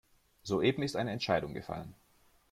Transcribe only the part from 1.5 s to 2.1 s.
gefallen.